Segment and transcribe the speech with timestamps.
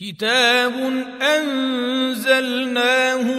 [0.00, 0.74] كتاب
[1.22, 2.64] أنزلناه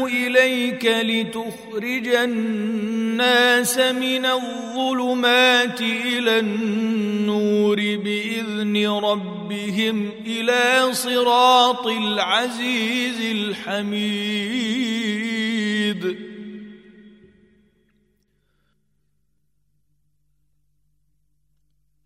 [0.05, 13.95] إليك لتخرج الناس من الظلمات إلى النور بإذن ربهم إلى صراط العزيز الحميد.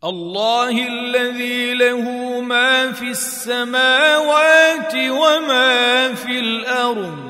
[0.04, 2.02] الله الذي له
[2.42, 7.30] ما في السماوات وما في الأرض.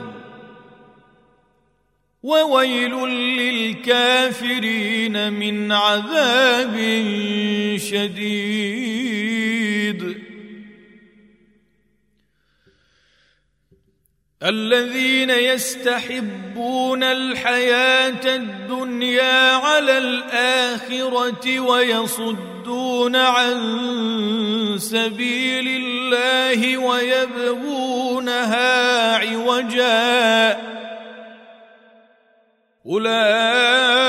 [2.23, 2.95] وويل
[3.39, 6.75] للكافرين من عذاب
[7.77, 8.69] شديد.
[14.43, 23.55] الذين يستحبون الحياة الدنيا على الآخرة ويصدون عن
[24.77, 28.17] سبيل الله ويبغونها
[29.17, 30.57] عوجا
[32.85, 34.08] أولئك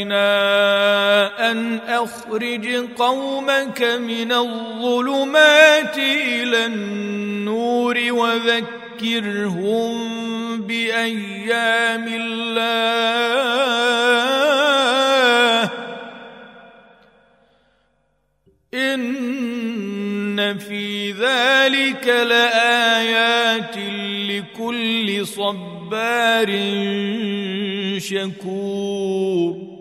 [1.50, 9.92] أن أخرج قومك من الظلمات إلى النور وذكرهم
[10.62, 13.42] بأيام الله.
[18.74, 23.76] إن في ذلك لآيات
[24.28, 26.48] لكل صبار
[27.98, 29.72] شكور.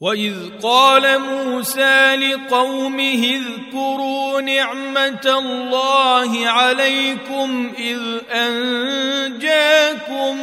[0.00, 8.00] واذ قال موسى لقومه اذكروا نعمه الله عليكم اذ
[8.32, 10.36] انجاكم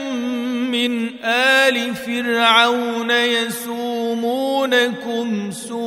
[0.77, 4.51] من آل فرعون يسومونكم
[5.51, 5.77] سوء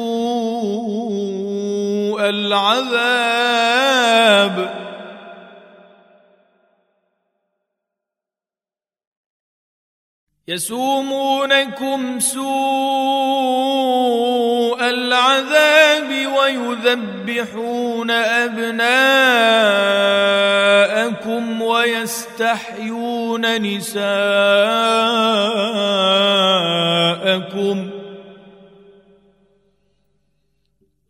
[2.29, 3.71] العذاب.
[10.51, 12.41] يسومونكم سوء
[14.89, 18.83] العذاب ويذبحون أبناءكم
[21.63, 24.11] ويستحيون نساءكم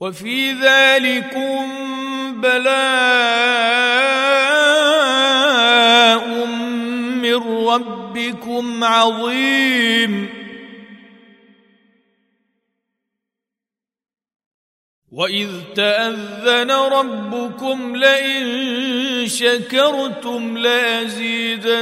[0.01, 1.69] وفي ذلكم
[2.41, 4.20] بلاء
[7.41, 10.29] من ربكم عظيم.
[15.13, 21.81] واذ تاذن ربكم لئن شكرتم لازيدنكم.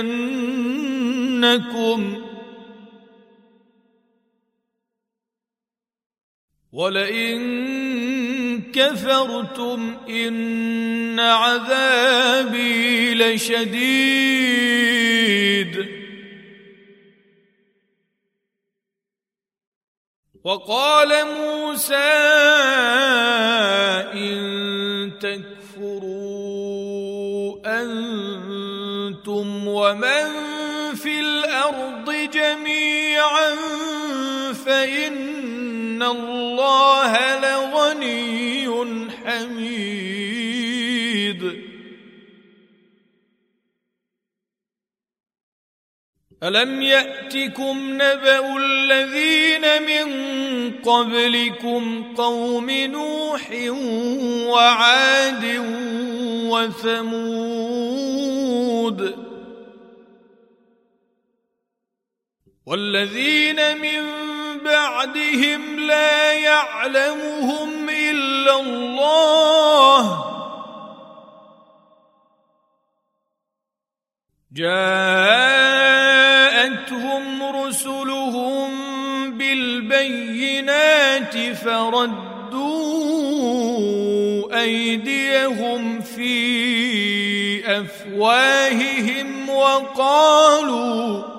[6.73, 7.41] ولئن
[8.73, 14.79] كفرتم إن عذابي لشديد.
[20.45, 21.97] وقال موسى
[24.15, 24.39] إن
[25.21, 26.39] تكفروا
[27.67, 30.29] أنتم ومن
[30.95, 33.55] في الأرض جميعا
[34.67, 38.48] فإن الله لغني
[39.39, 40.89] حميد
[46.43, 50.09] ألم يأتكم نبأ الذين من
[50.75, 53.51] قبلكم قوم نوح
[54.49, 55.45] وعاد
[56.51, 57.69] وثمود
[62.67, 64.19] والذين من
[64.65, 67.78] بعدهم لا يعلمهم
[68.49, 70.25] الله.
[74.53, 75.97] جاءتهم
[77.57, 78.69] رسلهم
[79.39, 82.29] بالبينات فردوا
[84.61, 86.39] أيديهم في
[87.81, 91.38] أفواههم وقالوا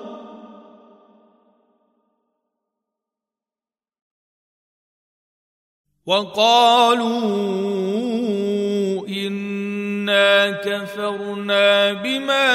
[6.06, 7.90] وقالوا
[9.08, 12.50] إنا كفرنا بما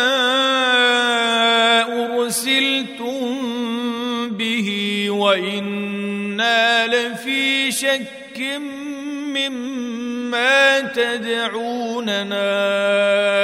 [2.05, 3.35] أرسلتم
[4.29, 4.69] به
[5.09, 8.39] وإنا لفي شك
[9.35, 12.41] مما تدعوننا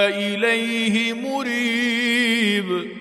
[0.08, 3.01] إليه مريب.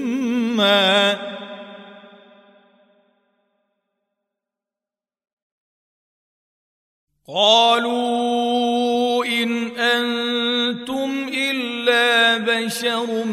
[7.27, 13.25] قالوا إن أنتم إلا بشر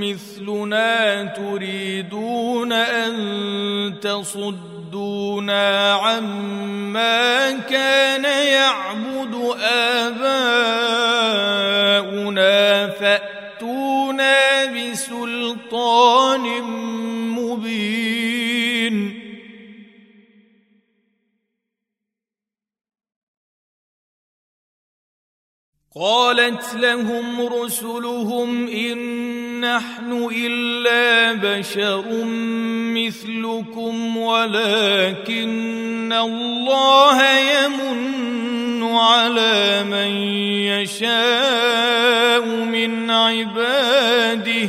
[0.00, 3.14] مثلنا تريدون أن
[4.02, 8.24] تصدونا عما كان
[26.74, 28.98] لهم رسلهم إن
[29.60, 32.04] نحن إلا بشر
[32.94, 40.10] مثلكم ولكن الله يمن على من
[40.66, 44.68] يشاء من عباده.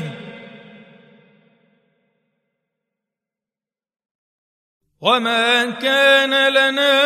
[5.02, 6.98] وما كان لنا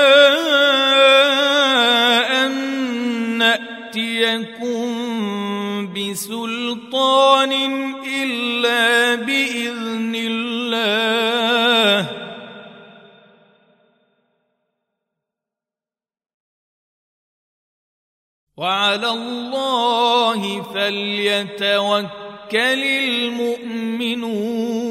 [3.96, 4.88] ناتيكم
[5.94, 7.52] بسلطان
[8.24, 10.72] إلا بإذن الله.
[18.58, 22.08] وعلى الله فليتوكل
[23.12, 24.91] المؤمنون.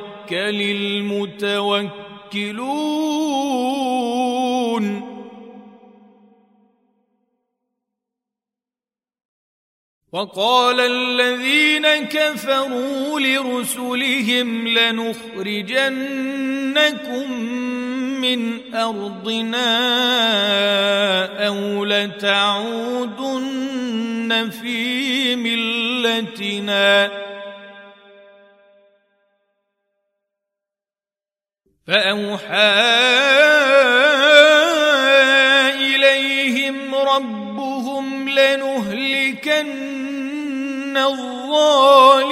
[0.31, 2.01] المتوكلون.
[10.11, 15.81] وقال الذين كفروا لرسلهم لنخرجنكم
[18.21, 19.67] من أرضنا
[21.47, 23.31] أو لتعودن
[24.61, 27.11] في ملتنا.
[31.91, 32.79] فأوحى
[35.75, 39.67] إليهم ربهم لنهلكن
[40.97, 42.31] الظالمين.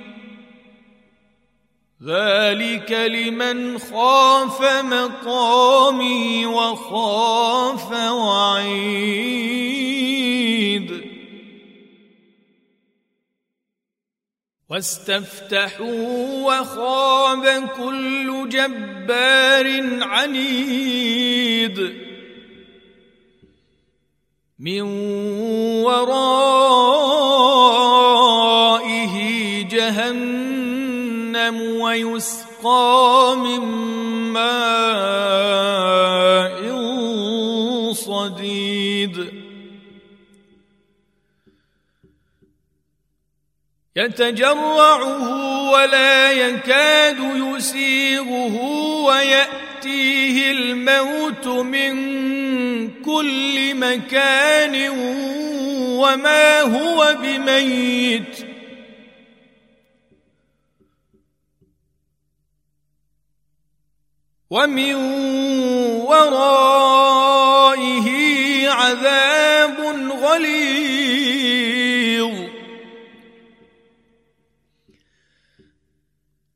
[2.03, 9.47] ذلك لمن خاف مقامي وخاف وعيد.
[14.71, 22.07] واستفتحوا وخاب كل جبار عنيد.
[24.59, 24.83] من
[25.83, 27.16] ورائه
[32.05, 33.61] ويسقى من
[34.33, 35.17] ماء
[37.93, 39.33] صديد.
[43.97, 48.57] يتجرعه ولا يكاد يسيغه
[49.05, 51.97] ويأتيه الموت من
[53.03, 54.88] كل مكان
[55.99, 58.46] وما هو بميت.
[64.50, 64.95] ومن
[66.07, 67.06] ورائه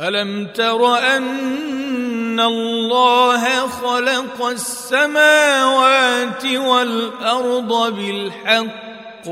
[0.00, 9.28] ألم تر أن الله خلق السماوات والأرض بالحق؟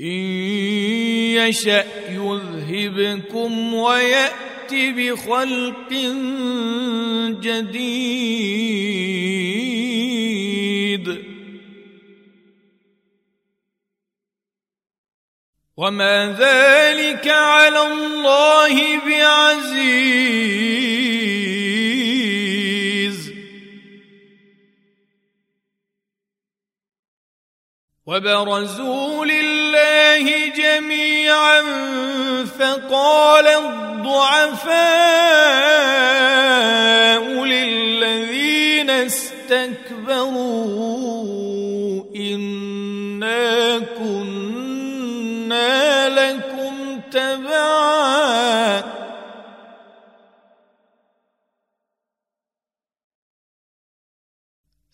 [0.00, 0.20] إن
[1.38, 5.92] يشأ يذهبكم ويأت بخلق
[7.40, 8.50] جديد.
[15.80, 20.40] وما ذلك على الله بعزيز.
[28.06, 31.62] وبرزوا لله جميعا
[32.44, 34.80] فقال الضعفاء
[37.44, 40.99] للذين استكبروا.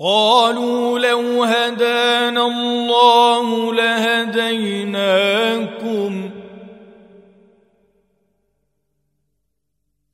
[0.00, 4.94] قالوا لو هدانا الله لهديناكم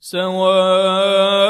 [0.00, 1.49] سواء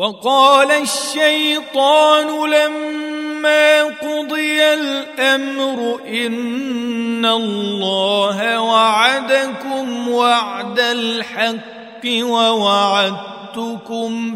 [0.00, 13.16] وقال الشيطان لما قضي الأمر إن الله وعدكم وعد الحق ووعدتكم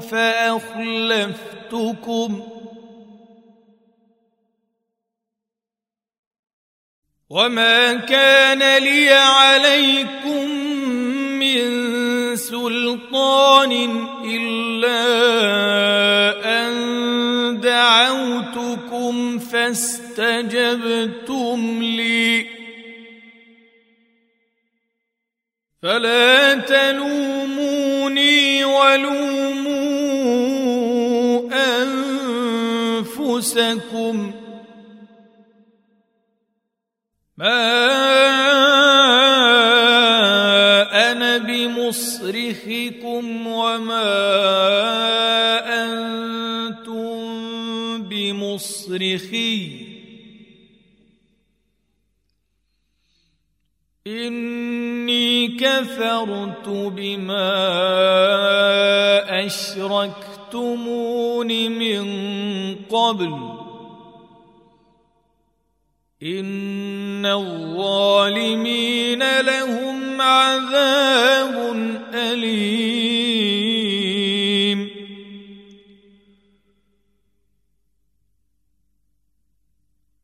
[0.00, 1.30] فأخلفتكم
[7.30, 10.23] وما كان لي عليكم
[12.64, 13.73] سلطان
[14.25, 15.04] إلا
[16.61, 16.73] أن
[17.61, 21.02] دعوتكم فاستجبتم
[21.83, 22.47] لي.
[25.83, 29.80] فلا تلوموني ولوموا
[33.42, 34.33] أنفسكم.
[37.37, 37.85] ما
[41.12, 42.43] أنا بمصرخكم
[43.54, 44.14] وما
[45.84, 47.14] أنتم
[48.02, 49.70] بمصرخي
[54.06, 57.54] اني كفرت بما
[59.46, 62.04] اشركتمون من
[62.90, 63.54] قبل
[66.23, 68.61] ان الظالمين
[69.40, 71.73] لهم عذاب
[72.14, 73.03] اليم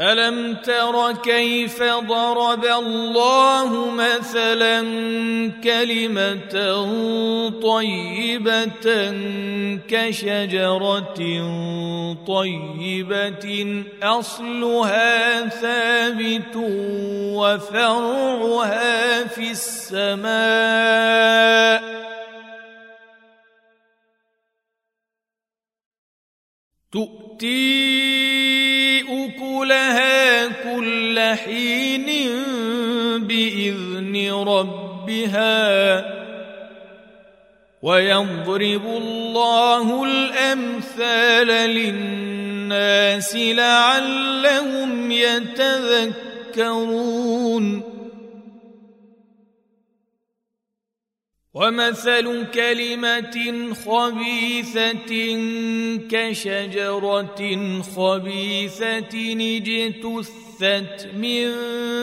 [0.00, 4.80] ألم تر كيف ضرب الله مثلا
[5.64, 6.54] كلمة
[7.62, 9.12] طيبة
[9.88, 11.20] كشجرة
[12.26, 16.56] طيبة أصلها ثابت
[17.36, 20.30] وفرعها في السماء
[26.92, 28.39] تؤتي
[29.70, 32.06] أكلها كل حين
[33.18, 36.04] بإذن ربها
[37.82, 46.70] ويضرب الله الأمثال للناس لعلهم يتذكرون
[51.60, 53.36] ومثل كلمة
[53.84, 55.12] خبيثة
[56.10, 57.42] كشجرة
[57.96, 59.14] خبيثة
[59.56, 61.50] اجتثت من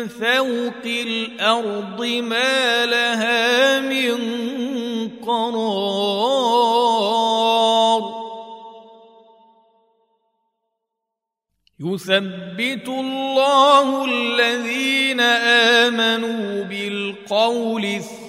[0.07, 4.17] فوق الأرض ما لها من
[5.25, 6.67] قرار.
[11.79, 18.26] يثبت الله الذين آمنوا بالقول الثابت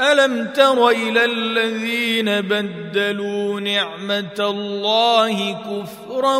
[0.00, 6.36] ألم تر إلى الذين بدلوا نعمة الله كفرا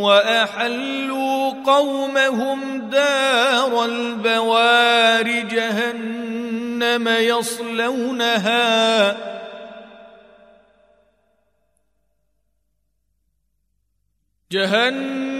[0.00, 8.50] وأحلوا قومهم دار البوار جهنم يصلونها
[14.52, 15.39] جهنم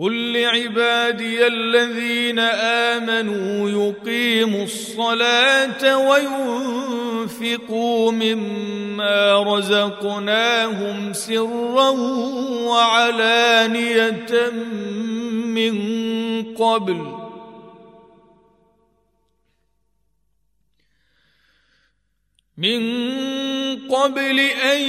[0.00, 11.90] قل لعبادي الذين امنوا يقيموا الصلاه وينفقوا مما رزقناهم سرا
[12.68, 14.50] وعلانيه
[15.44, 15.74] من
[16.54, 17.18] قبل
[22.58, 22.80] من
[23.88, 24.80] قبل ان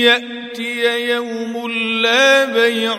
[0.00, 1.70] ياتي يوم
[2.02, 2.98] لا بيع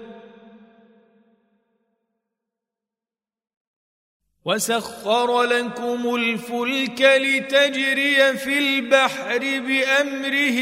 [4.45, 10.61] وسخر لكم الفلك لتجري في البحر بامره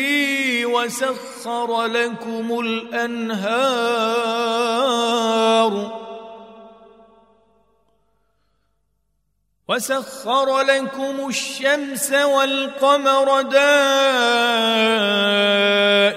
[0.65, 4.09] وسخر لكم الانهار
[9.67, 13.41] وسخر لكم الشمس والقمر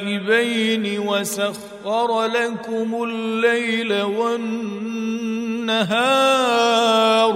[0.05, 1.72] دائبين وسخر
[2.27, 5.03] لكم الليل والنهار
[5.62, 7.35] النهار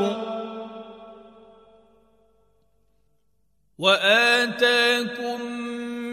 [3.79, 5.41] وآتاكم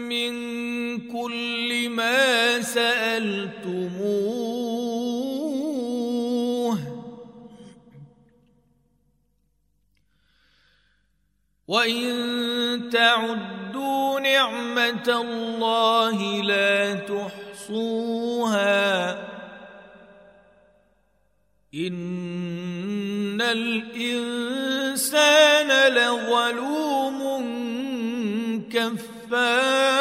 [0.08, 0.34] من
[1.08, 4.24] كل ما سألتموه
[11.68, 13.53] وإن تعدوا
[14.22, 18.14] نعمة الله لا تحصوها.
[21.74, 23.92] إن الإنسان
[25.92, 27.44] لظلوم
[28.72, 29.93] كفار.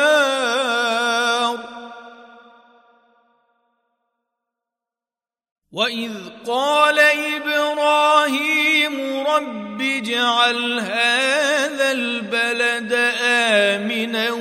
[5.73, 6.13] واذ
[6.47, 6.99] قال
[7.35, 8.95] إبراهيم
[9.27, 14.31] رب اجعل هذا البلد امنا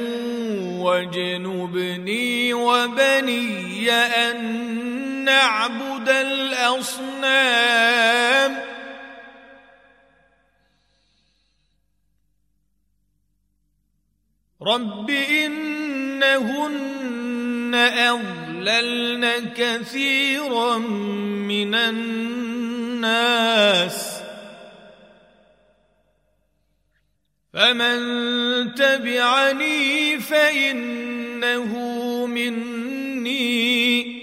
[0.84, 4.44] واجنبني وبني ان
[5.24, 7.52] نعبد الاصنام
[14.62, 16.72] رب إنهن
[18.62, 23.12] أضللن كثيرا من الناس.
[27.52, 31.76] فمن تبعني فإنه
[32.26, 34.22] مني.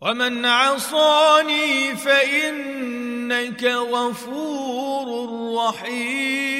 [0.00, 5.06] ومن عصاني فإنك غفور
[5.56, 6.59] رحيم.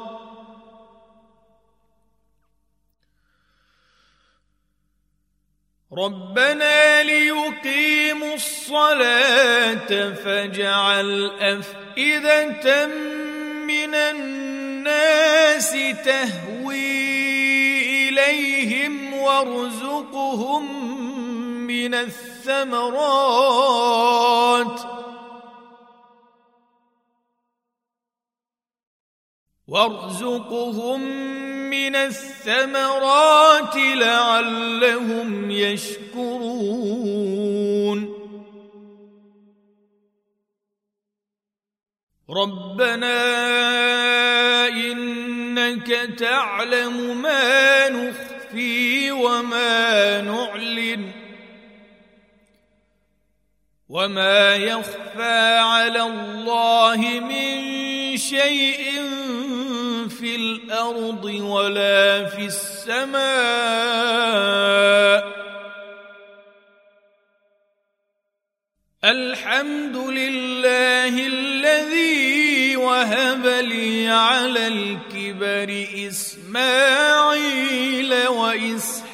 [5.97, 12.87] ربنا ليقيموا الصلاة فاجعل أفئدة
[13.67, 15.71] من الناس
[16.05, 16.79] تهوي
[18.09, 20.63] إليهم وارزقهم
[21.67, 22.91] من الثمرات.
[29.71, 31.01] وارزقهم
[31.69, 36.91] من الثمرات لعلهم يشكرون.
[42.29, 43.17] ربنا
[44.67, 45.87] إنك
[46.19, 51.11] تعلم ما نخفي وما نعلن
[53.89, 59.01] وما يخفى على الله من شيء
[60.21, 63.21] في الأرض ولا في السماء.
[69.03, 77.47] الحمد لله الذي وهب لي على الكبر إسماعيل
[78.27, 79.11] وإسحاق.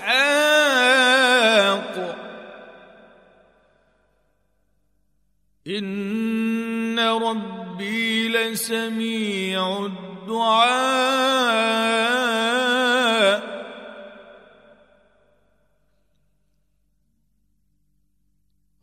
[5.67, 10.16] إن ربي لسميع الدعاء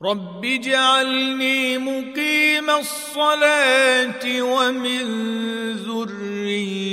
[0.03, 5.05] رب اجعلني مقيم الصلاة ومن
[5.73, 6.85] ذريتي.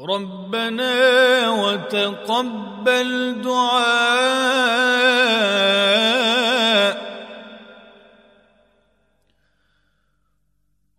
[0.00, 4.84] ربنا وتقبل دعاء.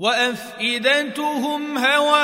[0.00, 2.20] وأفئدتهم هواء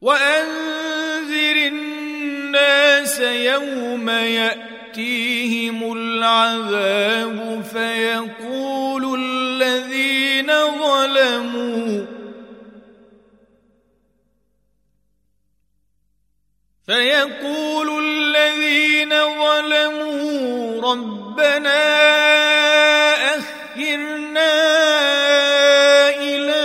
[0.00, 8.71] وأنذر الناس يوم يأتيهم العذاب فيقول
[16.92, 21.82] فيقول الذين ظلموا ربنا
[23.36, 24.52] أخرنا
[26.20, 26.62] إلى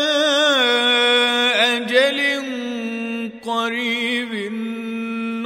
[1.77, 2.19] أجل
[3.45, 4.33] قريب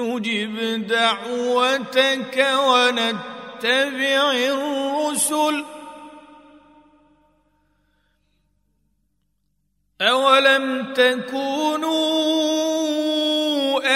[0.01, 5.65] نجب دعوتك ونتبع الرسل
[10.01, 12.70] أولم تكونوا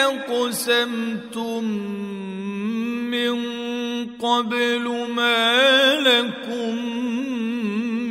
[0.04, 1.64] أقسمتم
[3.12, 3.36] من
[4.18, 6.76] قبل ما لكم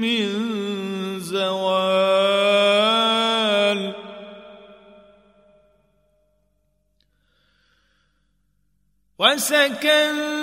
[0.00, 0.28] من
[1.20, 2.44] زوال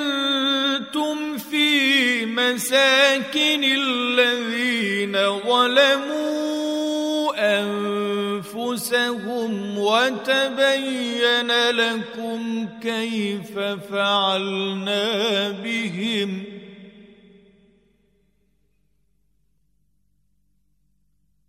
[0.01, 0.17] وسكنتم
[1.37, 6.81] في مساكن الذين ظلموا
[8.55, 13.59] أنفسهم وتبين لكم كيف
[13.91, 16.43] فعلنا بهم.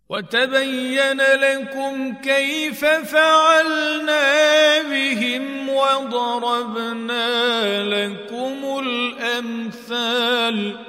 [0.09, 7.29] وتبين لكم كيف فعلنا بهم وضربنا
[7.83, 10.82] لكم الأمثال.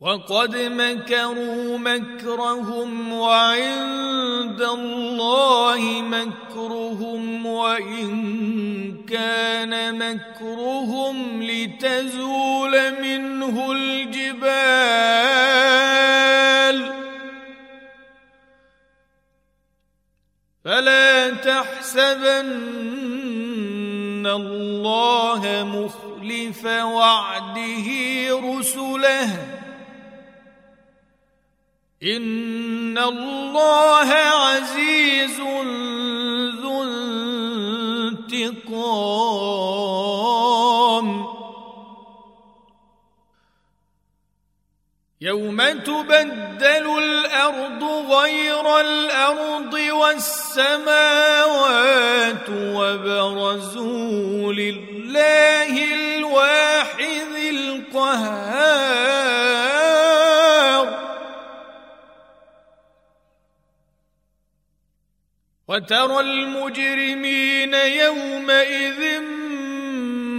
[0.00, 14.68] وقد مكروا مكرهم وعند الله مكرهم وإن كان مكرهم لتزول منه الجبال.
[20.64, 22.46] فلا تحسبن
[24.26, 25.42] الله
[25.74, 27.88] مخلف وعده
[28.44, 29.57] رسله.
[32.02, 35.40] ان الله عزيز
[36.62, 36.82] ذو
[38.32, 41.26] انتقام.
[45.20, 47.82] يوم تبدل الأرض
[48.12, 50.96] غير الأرض والسماوات
[52.50, 59.47] وبرزوا لله الواحد القهار.
[65.68, 69.20] وترى المجرمين يومئذ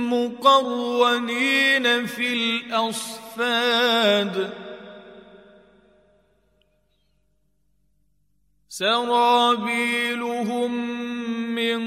[0.09, 4.53] مقرنين في الأصفاد.
[8.69, 10.71] سرابيلهم
[11.55, 11.79] من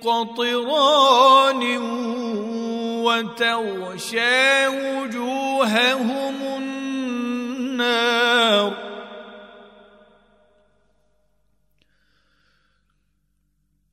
[0.00, 1.62] قطران
[3.04, 6.34] وتغشى وجوههم
[7.76, 8.87] النار.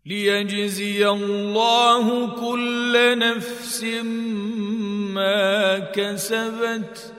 [0.05, 3.83] ليجزي الله كل نفس
[5.13, 7.13] ما كسبت.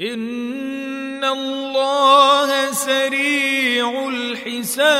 [0.00, 4.96] إن الله سريع الحساب.